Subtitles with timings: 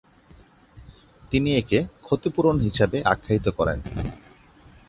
[1.31, 3.79] তিনি একে "ক্ষতিপূরণ" হিসেবে আখ্যায়িত করেন।